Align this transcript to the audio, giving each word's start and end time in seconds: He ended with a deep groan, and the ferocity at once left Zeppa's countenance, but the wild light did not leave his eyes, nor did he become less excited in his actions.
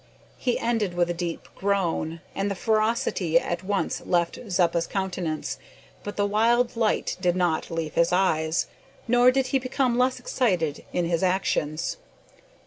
He 0.39 0.57
ended 0.57 0.95
with 0.95 1.11
a 1.11 1.13
deep 1.13 1.47
groan, 1.53 2.21
and 2.33 2.49
the 2.49 2.55
ferocity 2.55 3.37
at 3.37 3.63
once 3.63 4.01
left 4.03 4.39
Zeppa's 4.49 4.87
countenance, 4.87 5.59
but 6.03 6.15
the 6.17 6.25
wild 6.25 6.75
light 6.75 7.15
did 7.21 7.35
not 7.35 7.69
leave 7.69 7.93
his 7.93 8.11
eyes, 8.11 8.65
nor 9.07 9.29
did 9.29 9.45
he 9.53 9.59
become 9.59 9.99
less 9.99 10.19
excited 10.19 10.83
in 10.91 11.05
his 11.05 11.21
actions. 11.21 11.97